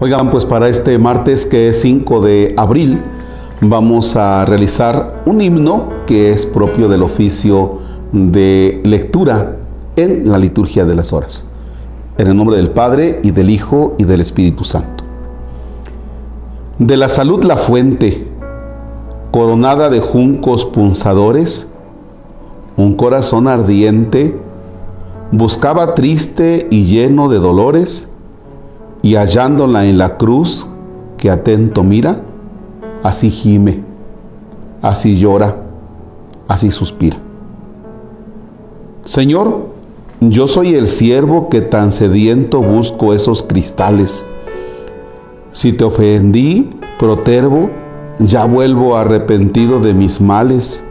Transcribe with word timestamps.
Oigan, 0.00 0.28
pues 0.28 0.44
para 0.44 0.68
este 0.68 0.98
martes 0.98 1.46
que 1.46 1.68
es 1.68 1.80
5 1.80 2.20
de 2.20 2.52
abril 2.56 3.00
vamos 3.60 4.16
a 4.16 4.44
realizar 4.44 5.22
un 5.24 5.40
himno 5.40 5.88
que 6.04 6.32
es 6.32 6.46
propio 6.46 6.88
del 6.88 7.04
oficio 7.04 7.78
de 8.10 8.80
lectura 8.82 9.56
en 9.94 10.28
la 10.28 10.38
liturgia 10.38 10.84
de 10.84 10.96
las 10.96 11.12
horas. 11.12 11.44
En 12.18 12.26
el 12.26 12.36
nombre 12.36 12.56
del 12.56 12.70
Padre 12.70 13.20
y 13.22 13.30
del 13.30 13.50
Hijo 13.50 13.94
y 13.96 14.02
del 14.04 14.20
Espíritu 14.20 14.64
Santo. 14.64 15.04
De 16.80 16.96
la 16.96 17.08
salud 17.08 17.44
la 17.44 17.56
fuente, 17.56 18.26
coronada 19.30 19.90
de 19.90 20.00
juncos 20.00 20.64
punzadores, 20.64 21.68
un 22.76 22.96
corazón 22.96 23.46
ardiente, 23.46 24.36
buscaba 25.30 25.94
triste 25.94 26.66
y 26.68 26.86
lleno 26.86 27.28
de 27.28 27.38
dolores, 27.38 28.08
y 29.04 29.16
hallándola 29.16 29.84
en 29.84 29.98
la 29.98 30.16
cruz 30.16 30.66
que 31.18 31.30
atento 31.30 31.82
mira, 31.82 32.22
así 33.02 33.28
gime, 33.28 33.82
así 34.80 35.18
llora, 35.18 35.56
así 36.48 36.70
suspira. 36.70 37.18
Señor, 39.04 39.66
yo 40.20 40.48
soy 40.48 40.74
el 40.74 40.88
siervo 40.88 41.50
que 41.50 41.60
tan 41.60 41.92
sediento 41.92 42.62
busco 42.62 43.12
esos 43.12 43.42
cristales. 43.42 44.24
Si 45.50 45.74
te 45.74 45.84
ofendí, 45.84 46.70
protervo, 46.98 47.68
ya 48.18 48.46
vuelvo 48.46 48.96
arrepentido 48.96 49.80
de 49.80 49.92
mis 49.92 50.18
males, 50.22 50.82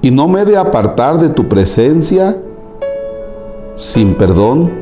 y 0.00 0.10
no 0.10 0.26
me 0.26 0.40
he 0.40 0.44
de 0.44 0.56
apartar 0.56 1.18
de 1.18 1.28
tu 1.28 1.48
presencia 1.48 2.36
sin 3.76 4.14
perdón, 4.14 4.72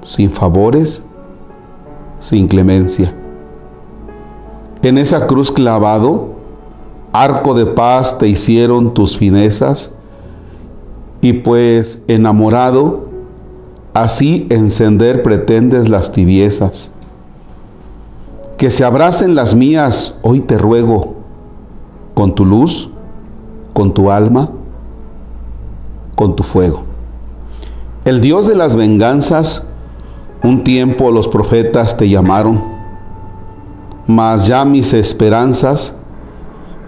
sin 0.00 0.32
favores, 0.32 1.04
sin 2.20 2.48
clemencia. 2.48 3.14
En 4.82 4.98
esa 4.98 5.26
cruz 5.26 5.50
clavado, 5.50 6.36
arco 7.12 7.54
de 7.54 7.66
paz 7.66 8.18
te 8.18 8.28
hicieron 8.28 8.94
tus 8.94 9.16
finezas, 9.16 9.92
y 11.20 11.32
pues 11.32 12.04
enamorado, 12.06 13.08
así 13.92 14.46
encender 14.50 15.22
pretendes 15.22 15.88
las 15.88 16.12
tibiezas. 16.12 16.90
Que 18.56 18.70
se 18.70 18.84
abracen 18.84 19.34
las 19.34 19.54
mías, 19.54 20.18
hoy 20.22 20.40
te 20.40 20.58
ruego, 20.58 21.16
con 22.14 22.34
tu 22.34 22.44
luz, 22.44 22.90
con 23.72 23.94
tu 23.94 24.10
alma, 24.10 24.50
con 26.14 26.34
tu 26.34 26.42
fuego. 26.42 26.82
El 28.04 28.20
Dios 28.20 28.46
de 28.46 28.54
las 28.54 28.74
venganzas 28.74 29.64
un 30.42 30.64
tiempo 30.64 31.10
los 31.10 31.28
profetas 31.28 31.96
te 31.96 32.08
llamaron, 32.08 32.62
mas 34.06 34.46
ya 34.46 34.64
mis 34.64 34.92
esperanzas, 34.92 35.94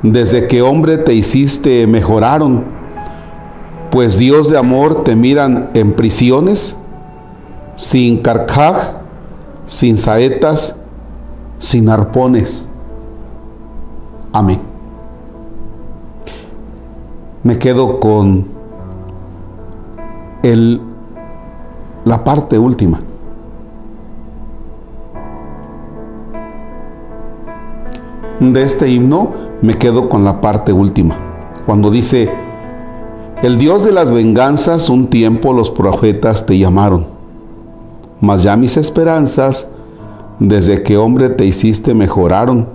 desde 0.02 0.46
que 0.46 0.62
hombre 0.62 0.98
te 0.98 1.12
hiciste, 1.14 1.86
mejoraron, 1.86 2.64
pues 3.90 4.16
Dios 4.16 4.48
de 4.48 4.56
amor 4.56 5.04
te 5.04 5.16
miran 5.16 5.70
en 5.74 5.92
prisiones, 5.92 6.76
sin 7.74 8.18
carcaj, 8.18 8.76
sin 9.66 9.98
saetas, 9.98 10.76
sin 11.58 11.88
arpones. 11.88 12.68
Amén. 14.32 14.60
Me 17.42 17.58
quedo 17.58 18.00
con 18.00 18.46
el, 20.42 20.80
la 22.04 22.22
parte 22.22 22.58
última. 22.58 23.00
De 28.40 28.62
este 28.62 28.88
himno 28.88 29.32
me 29.60 29.76
quedo 29.76 30.08
con 30.08 30.24
la 30.24 30.40
parte 30.40 30.72
última, 30.72 31.16
cuando 31.66 31.90
dice, 31.90 32.30
el 33.42 33.58
Dios 33.58 33.84
de 33.84 33.92
las 33.92 34.10
venganzas 34.10 34.88
un 34.88 35.08
tiempo 35.08 35.52
los 35.52 35.70
profetas 35.70 36.46
te 36.46 36.58
llamaron, 36.58 37.06
mas 38.20 38.42
ya 38.42 38.56
mis 38.56 38.76
esperanzas, 38.76 39.68
desde 40.38 40.82
que 40.82 40.96
hombre 40.96 41.28
te 41.28 41.44
hiciste, 41.44 41.94
mejoraron, 41.94 42.66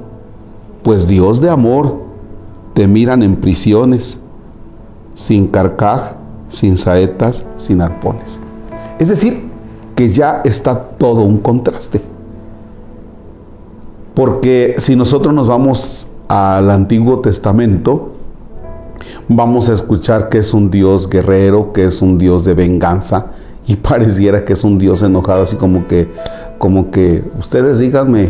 pues 0.83 1.07
Dios 1.07 1.41
de 1.41 1.49
amor 1.49 1.99
te 2.75 2.87
miran 2.87 3.23
en 3.23 3.35
prisiones, 3.35 4.19
sin 5.15 5.47
carcaj, 5.47 6.13
sin 6.49 6.77
saetas, 6.77 7.43
sin 7.57 7.81
arpones. 7.81 8.39
Es 8.99 9.09
decir, 9.09 9.49
que 9.95 10.09
ya 10.09 10.41
está 10.45 10.79
todo 10.79 11.21
un 11.21 11.39
contraste. 11.39 12.14
Porque 14.15 14.75
si 14.77 14.95
nosotros 14.95 15.33
nos 15.33 15.47
vamos 15.47 16.07
al 16.29 16.71
Antiguo 16.71 17.19
Testamento, 17.19 18.13
vamos 19.27 19.69
a 19.69 19.73
escuchar 19.73 20.29
que 20.29 20.37
es 20.37 20.53
un 20.53 20.71
Dios 20.71 21.09
guerrero, 21.09 21.73
que 21.73 21.83
es 21.83 22.01
un 22.01 22.17
Dios 22.17 22.45
de 22.45 22.53
venganza 22.53 23.27
y 23.67 23.75
pareciera 23.75 24.45
que 24.45 24.53
es 24.53 24.63
un 24.63 24.77
Dios 24.77 25.03
enojado, 25.03 25.43
así 25.43 25.57
como 25.57 25.87
que, 25.87 26.09
como 26.57 26.91
que 26.91 27.23
ustedes 27.37 27.79
díganme 27.79 28.29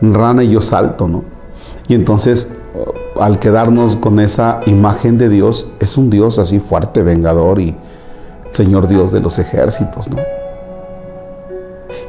rana 0.00 0.42
y 0.42 0.50
yo 0.50 0.60
salto, 0.60 1.06
¿no? 1.06 1.24
Y 1.88 1.94
entonces, 1.94 2.48
al 3.18 3.38
quedarnos 3.38 3.96
con 3.96 4.18
esa 4.18 4.60
imagen 4.66 5.18
de 5.18 5.28
Dios, 5.28 5.68
es 5.78 5.96
un 5.96 6.10
Dios 6.10 6.38
así 6.40 6.58
fuerte, 6.58 7.02
vengador 7.02 7.60
y 7.60 7.76
Señor 8.50 8.88
Dios 8.88 9.12
de 9.12 9.20
los 9.20 9.38
ejércitos, 9.38 10.10
¿no? 10.10 10.16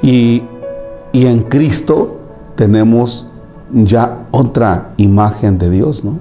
Y, 0.02 0.44
y 1.14 1.28
en 1.28 1.44
Cristo 1.44 2.17
tenemos 2.58 3.28
ya 3.72 4.26
otra 4.32 4.90
imagen 4.98 5.58
de 5.58 5.70
Dios, 5.70 6.04
¿no? 6.04 6.20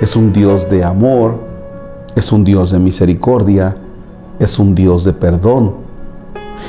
Es 0.00 0.16
un 0.16 0.32
Dios 0.32 0.70
de 0.70 0.84
amor, 0.84 1.34
es 2.14 2.32
un 2.32 2.44
Dios 2.44 2.70
de 2.70 2.78
misericordia, 2.78 3.76
es 4.38 4.58
un 4.58 4.74
Dios 4.74 5.04
de 5.04 5.12
perdón. 5.12 5.74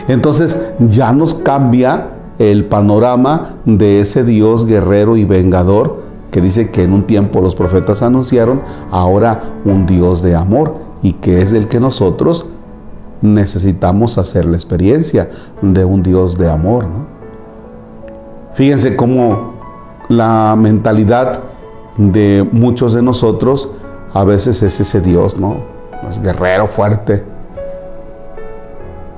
Entonces 0.07 0.59
ya 0.79 1.13
nos 1.13 1.35
cambia 1.35 2.09
el 2.39 2.65
panorama 2.65 3.55
de 3.65 4.01
ese 4.01 4.23
Dios 4.23 4.65
guerrero 4.65 5.17
y 5.17 5.25
vengador 5.25 6.01
que 6.31 6.41
dice 6.41 6.71
que 6.71 6.83
en 6.83 6.93
un 6.93 7.07
tiempo 7.07 7.41
los 7.41 7.55
profetas 7.55 8.01
anunciaron, 8.01 8.61
ahora 8.91 9.41
un 9.65 9.85
Dios 9.85 10.21
de 10.21 10.35
amor 10.35 10.75
y 11.01 11.13
que 11.13 11.41
es 11.41 11.53
el 11.53 11.67
que 11.67 11.79
nosotros 11.79 12.45
necesitamos 13.21 14.17
hacer 14.17 14.45
la 14.45 14.57
experiencia 14.57 15.29
de 15.61 15.85
un 15.85 16.03
Dios 16.03 16.37
de 16.37 16.49
amor. 16.49 16.85
¿no? 16.85 17.16
Fíjense 18.57 18.95
cómo 18.95 19.53
la 20.09 20.55
mentalidad 20.57 21.43
de 21.95 22.43
muchos 22.51 22.93
de 22.93 23.03
nosotros 23.03 23.69
a 24.11 24.23
veces 24.23 24.63
es 24.63 24.79
ese 24.79 24.99
Dios, 24.99 25.37
¿no? 25.39 25.57
Es 26.09 26.19
guerrero, 26.19 26.65
fuerte. 26.65 27.23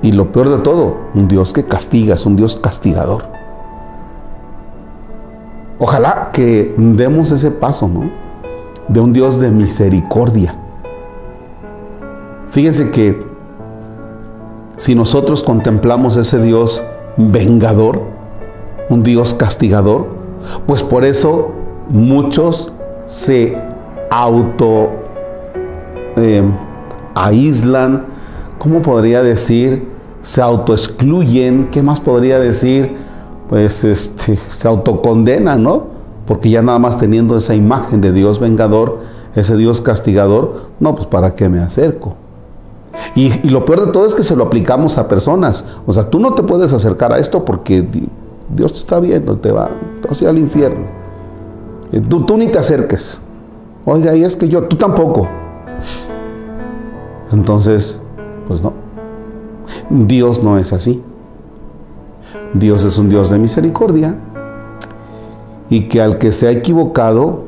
Y 0.02 0.12
lo 0.12 0.30
peor 0.30 0.50
de 0.50 0.58
todo, 0.58 0.94
un 1.14 1.26
Dios 1.26 1.54
que 1.54 1.64
castiga, 1.64 2.16
es 2.16 2.26
un 2.26 2.36
Dios 2.36 2.54
castigador. 2.54 3.28
Ojalá 5.78 6.32
que 6.34 6.74
demos 6.76 7.32
ese 7.32 7.50
paso, 7.50 7.88
¿no? 7.88 8.10
De 8.88 9.00
un 9.00 9.14
Dios 9.14 9.40
de 9.40 9.50
misericordia. 9.50 10.54
Fíjense 12.50 12.90
que 12.90 13.18
si 14.76 14.94
nosotros 14.94 15.42
contemplamos 15.42 16.18
ese 16.18 16.42
Dios 16.42 16.82
vengador, 17.16 18.19
un 18.90 19.02
Dios 19.02 19.32
castigador, 19.32 20.08
pues 20.66 20.82
por 20.82 21.04
eso 21.04 21.52
muchos 21.88 22.72
se 23.06 23.56
auto 24.10 24.90
eh, 26.16 26.42
aíslan, 27.14 28.04
¿cómo 28.58 28.82
podría 28.82 29.22
decir? 29.22 29.88
Se 30.22 30.42
autoexcluyen, 30.42 31.68
¿qué 31.70 31.82
más 31.82 32.00
podría 32.00 32.38
decir? 32.38 32.94
Pues 33.48 33.84
este, 33.84 34.38
se 34.52 34.68
autocondenan, 34.68 35.62
¿no? 35.62 35.86
Porque 36.26 36.50
ya 36.50 36.62
nada 36.62 36.78
más 36.78 36.98
teniendo 36.98 37.36
esa 37.36 37.54
imagen 37.54 38.00
de 38.00 38.12
Dios 38.12 38.38
vengador, 38.38 38.98
ese 39.34 39.56
Dios 39.56 39.80
castigador, 39.80 40.70
no, 40.80 40.94
pues 40.94 41.06
¿para 41.06 41.34
qué 41.34 41.48
me 41.48 41.60
acerco? 41.60 42.16
Y, 43.14 43.32
y, 43.46 43.50
lo 43.50 43.64
peor 43.64 43.86
de 43.86 43.92
todo 43.92 44.04
es 44.04 44.14
que 44.14 44.24
se 44.24 44.36
lo 44.36 44.44
aplicamos 44.44 44.98
a 44.98 45.08
personas. 45.08 45.64
O 45.86 45.92
sea, 45.92 46.10
tú 46.10 46.18
no 46.18 46.34
te 46.34 46.42
puedes 46.42 46.72
acercar 46.72 47.12
a 47.12 47.18
esto 47.18 47.44
porque 47.44 47.86
Dios 48.54 48.72
te 48.72 48.78
está 48.78 49.00
viendo, 49.00 49.36
te 49.38 49.52
va 49.52 49.70
hacia 50.08 50.30
el 50.30 50.38
infierno. 50.38 50.86
Tú, 52.08 52.24
tú 52.24 52.36
ni 52.36 52.48
te 52.48 52.58
acerques. 52.58 53.20
Oiga, 53.84 54.14
y 54.14 54.24
es 54.24 54.36
que 54.36 54.48
yo, 54.48 54.64
tú 54.64 54.76
tampoco. 54.76 55.28
Entonces, 57.32 57.98
pues 58.46 58.62
no. 58.62 58.72
Dios 59.88 60.42
no 60.42 60.58
es 60.58 60.72
así. 60.72 61.02
Dios 62.54 62.84
es 62.84 62.98
un 62.98 63.08
Dios 63.08 63.30
de 63.30 63.38
misericordia 63.38 64.16
y 65.68 65.88
que 65.88 66.02
al 66.02 66.18
que 66.18 66.32
se 66.32 66.48
ha 66.48 66.50
equivocado 66.50 67.44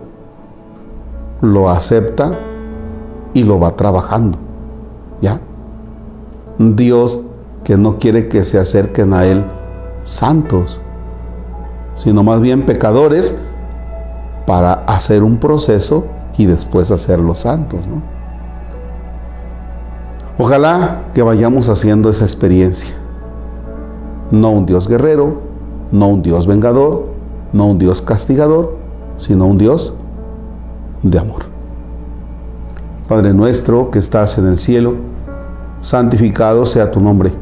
lo 1.41 1.69
acepta 1.69 2.39
y 3.35 3.43
lo 3.43 3.59
va 3.59 3.77
trabajando. 3.77 4.39
¿Ya? 5.21 5.41
Dios 6.59 7.21
que 7.65 7.77
no 7.77 7.99
quiere 7.99 8.29
que 8.29 8.45
se 8.45 8.59
acerquen 8.59 9.13
a 9.13 9.27
Él 9.27 9.45
santos, 10.05 10.81
sino 11.95 12.23
más 12.23 12.41
bien 12.41 12.67
pecadores 12.67 13.35
para 14.47 14.73
hacer 14.87 15.23
un 15.23 15.39
proceso 15.39 16.07
y 16.37 16.47
después 16.47 16.91
hacerlos 16.91 17.41
santos. 17.41 17.81
¿no? 17.87 18.03
Ojalá 20.39 21.03
que 21.15 21.23
vayamos 21.23 21.69
haciendo 21.69 22.09
esa 22.11 22.25
experiencia. 22.25 22.95
No 24.31 24.51
un 24.51 24.67
Dios 24.67 24.89
guerrero, 24.89 25.43
no 25.91 26.09
un 26.09 26.23
Dios 26.23 26.47
vengador, 26.47 27.07
no 27.53 27.67
un 27.67 27.79
Dios 27.79 28.01
castigador, 28.01 28.77
sino 29.19 29.47
un 29.47 29.59
Dios 29.59 29.95
de 31.03 31.19
amor. 31.19 31.43
Padre 33.09 33.35
nuestro 33.35 33.91
que 33.91 33.99
estás 33.99 34.39
en 34.39 34.47
el 34.47 34.57
cielo, 34.57 34.95
santificado 35.81 36.65
sea 36.65 36.91
tu 36.91 37.01
nombre. 37.01 37.42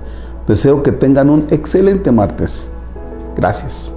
Deseo 0.47 0.83
que 0.83 0.91
tengan 0.91 1.29
un 1.29 1.47
excelente 1.49 2.11
martes. 2.11 2.69
Gracias. 3.35 3.93